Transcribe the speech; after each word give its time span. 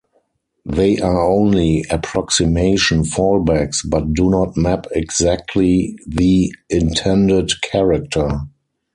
They 0.65 0.97
are 0.97 1.29
only 1.29 1.85
approximation 1.91 3.03
fallbacks 3.03 3.87
but 3.87 4.15
do 4.15 4.31
not 4.31 4.57
map 4.57 4.87
exactly 4.93 5.95
the 6.07 6.51
intended 6.71 7.61
character. 7.61 8.39